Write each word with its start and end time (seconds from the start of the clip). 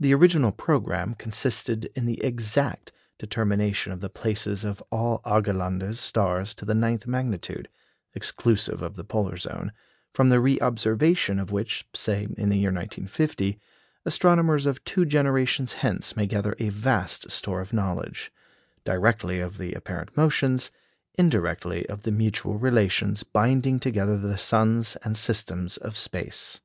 The 0.00 0.12
original 0.12 0.50
programme 0.50 1.14
consisted 1.14 1.84
in 1.94 2.04
the 2.04 2.20
exact 2.20 2.90
determination 3.16 3.92
of 3.92 4.00
the 4.00 4.10
places 4.10 4.64
of 4.64 4.82
all 4.90 5.20
Argelander's 5.24 6.00
stars 6.00 6.52
to 6.54 6.64
the 6.64 6.74
ninth 6.74 7.06
magnitude 7.06 7.68
(exclusive 8.12 8.82
of 8.82 8.96
the 8.96 9.04
polar 9.04 9.36
zone), 9.36 9.70
from 10.12 10.30
the 10.30 10.40
reobservation 10.40 11.38
of 11.38 11.52
which, 11.52 11.86
say, 11.94 12.26
in 12.36 12.48
the 12.48 12.58
year 12.58 12.70
1950, 12.72 13.60
astronomers 14.04 14.66
of 14.66 14.82
two 14.82 15.04
generations 15.06 15.74
hence 15.74 16.16
may 16.16 16.26
gather 16.26 16.56
a 16.58 16.68
vast 16.70 17.30
store 17.30 17.60
of 17.60 17.72
knowledge 17.72 18.32
directly 18.84 19.38
of 19.38 19.58
the 19.58 19.74
apparent 19.74 20.16
motions, 20.16 20.72
indirectly 21.14 21.88
of 21.88 22.02
the 22.02 22.10
mutual 22.10 22.58
relations 22.58 23.22
binding 23.22 23.78
together 23.78 24.18
the 24.18 24.36
suns 24.36 24.96
and 25.04 25.16
systems 25.16 25.76
of 25.76 25.96
space. 25.96 26.60